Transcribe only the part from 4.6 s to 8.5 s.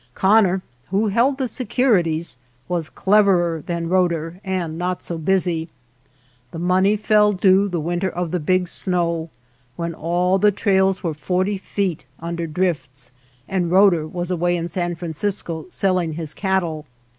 not so busy. The money fell due the winter of the